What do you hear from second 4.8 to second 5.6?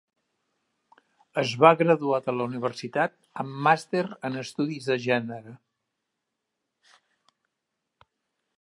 de gènere.